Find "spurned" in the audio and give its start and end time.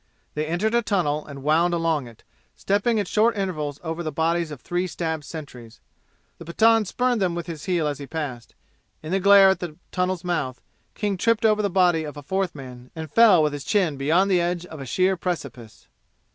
6.87-7.21